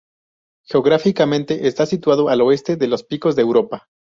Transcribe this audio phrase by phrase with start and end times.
[0.67, 3.87] Geográficamente está situado al oeste de los Picos de Europa.